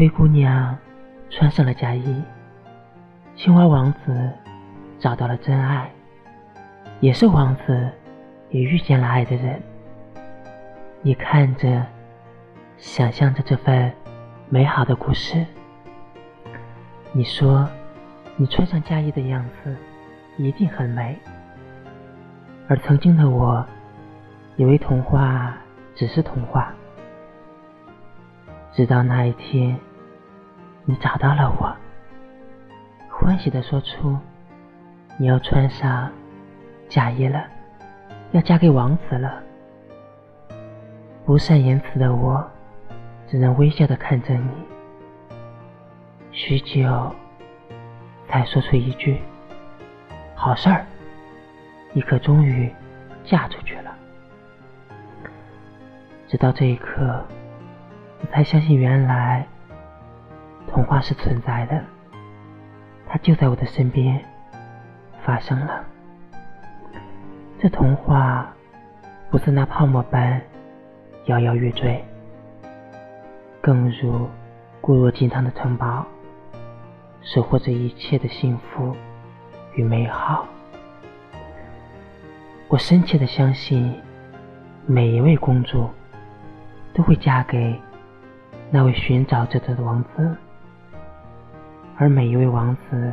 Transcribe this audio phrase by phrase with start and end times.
[0.00, 0.74] 灰姑娘
[1.28, 2.22] 穿上了嫁衣，
[3.36, 4.32] 青蛙王子
[4.98, 5.90] 找到了真爱，
[7.00, 7.86] 野兽王子
[8.48, 9.60] 也遇见了爱的人。
[11.02, 11.84] 你看着，
[12.78, 13.92] 想象着这份
[14.48, 15.44] 美好的故事。
[17.12, 17.68] 你说，
[18.36, 19.76] 你穿上嫁衣的样子
[20.38, 21.14] 一定很美。
[22.68, 23.62] 而曾经的我，
[24.56, 25.54] 以为童话
[25.94, 26.72] 只是童话。
[28.72, 29.78] 直到那一天，
[30.84, 31.76] 你找到了我，
[33.08, 34.16] 欢喜的说出
[35.18, 36.10] ：“你要穿上
[36.88, 37.44] 嫁衣了，
[38.32, 39.42] 要嫁给王子了。”
[41.24, 42.44] 不善言辞的我，
[43.28, 44.50] 只能微笑的看着你，
[46.32, 47.14] 许久，
[48.28, 49.20] 才说出一句
[50.34, 50.84] ：“好事儿，
[51.92, 52.72] 你可终于
[53.22, 53.94] 嫁出去了。”
[56.26, 57.24] 直到这一刻。
[58.22, 59.46] 我才相信，原来
[60.68, 61.82] 童话是存在的，
[63.08, 64.22] 它就在我的身边
[65.24, 65.84] 发生了。
[67.58, 68.52] 这童话
[69.30, 70.40] 不是那泡沫般
[71.26, 72.02] 摇摇欲坠，
[73.60, 74.28] 更如
[74.80, 76.06] 固若金汤的城堡，
[77.22, 78.96] 守护着一切的幸福
[79.74, 80.46] 与美好。
[82.68, 84.00] 我深切的相信，
[84.86, 85.90] 每一位公主
[86.94, 87.78] 都会嫁给。
[88.72, 90.36] 那位寻找着的王子，
[92.00, 93.12] 而每一位王子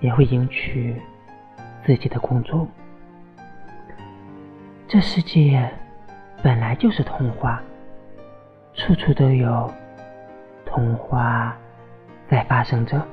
[0.00, 0.96] 也会迎娶
[1.84, 2.66] 自己的公主。
[4.88, 5.70] 这世界
[6.42, 7.60] 本来就是童话，
[8.72, 9.70] 处处都有
[10.64, 11.54] 童话
[12.30, 13.06] 在发生着。